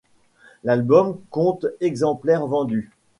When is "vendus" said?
2.47-2.89